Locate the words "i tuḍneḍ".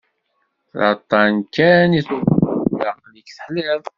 1.99-2.57